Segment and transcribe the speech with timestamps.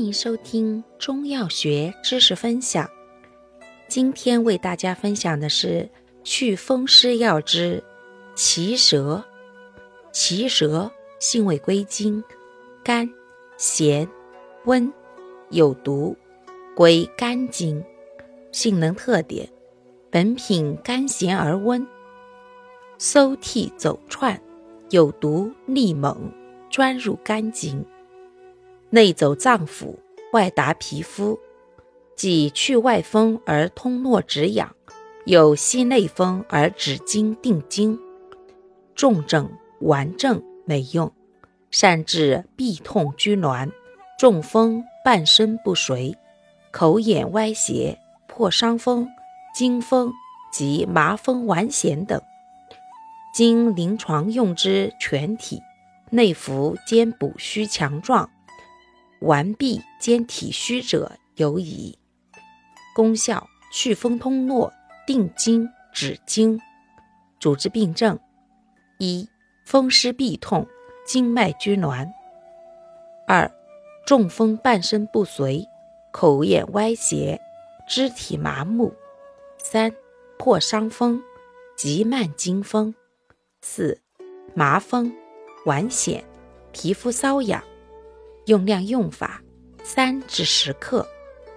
[0.00, 2.88] 欢迎收听中药学知识分享。
[3.86, 5.86] 今天为大家分享的是
[6.24, 7.84] 祛风湿药之
[8.34, 9.22] 奇蛇。
[10.10, 12.24] 奇蛇性味归经：
[12.82, 13.10] 甘、
[13.58, 14.08] 咸、
[14.64, 14.90] 温，
[15.50, 16.16] 有毒，
[16.74, 17.84] 归肝经。
[18.52, 19.46] 性能特点：
[20.08, 21.86] 本品甘咸而温，
[22.96, 24.40] 搜涕走窜，
[24.88, 26.32] 有毒利猛，
[26.70, 27.84] 专入肝经。
[28.92, 29.94] 内走脏腑，
[30.32, 31.38] 外达皮肤，
[32.16, 34.74] 即去外风而通络止痒，
[35.26, 37.96] 有息内风而止经定经。
[38.96, 39.48] 重症、
[39.80, 41.12] 顽症没用，
[41.70, 43.70] 善治痹痛拘挛、
[44.18, 46.16] 中风、半身不遂、
[46.72, 49.08] 口眼歪斜、破伤风、
[49.54, 50.12] 惊风
[50.52, 52.20] 及麻风顽痫等。
[53.32, 55.62] 经临床用之全体，
[56.10, 58.28] 内服兼补虚强壮。
[59.20, 61.98] 完毕兼体虚者有矣。
[62.94, 64.72] 功效：祛风通络、
[65.06, 66.60] 定经止惊。
[67.38, 68.18] 主治病症：
[68.98, 69.28] 一、
[69.64, 70.66] 风湿痹痛、
[71.06, 72.06] 经脉拘挛；
[73.26, 73.50] 二、
[74.06, 75.66] 中风半身不遂、
[76.12, 77.40] 口眼歪斜、
[77.88, 78.92] 肢体麻木；
[79.56, 79.92] 三、
[80.38, 81.22] 破伤风、
[81.76, 82.92] 急慢惊风；
[83.62, 84.00] 四、
[84.54, 85.14] 麻风、
[85.64, 86.22] 顽癣、
[86.72, 87.62] 皮肤瘙痒。
[88.46, 89.42] 用量用法：
[89.82, 91.06] 三至十克，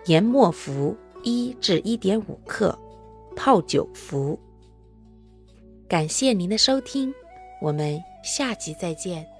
[0.06, 2.78] 研末服一至一点五克，
[3.36, 4.40] 泡酒服。
[5.88, 7.14] 感谢您的收听，
[7.62, 9.33] 我们下集再见。